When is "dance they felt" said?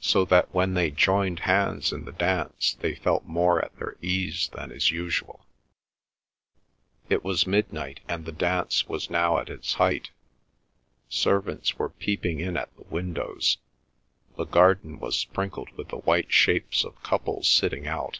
2.10-3.26